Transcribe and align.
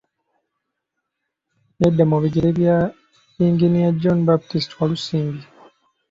Yadda 1.81 2.03
mu 2.11 2.17
bigere 2.23 2.49
bya 2.57 2.77
Yinginiya 3.37 3.89
John 4.01 4.19
Baptist 4.27 4.69
Walusimbi. 4.77 5.43